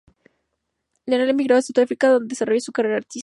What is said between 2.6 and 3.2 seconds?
su carrera artística.